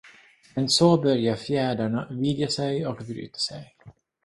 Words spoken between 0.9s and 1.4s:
börjar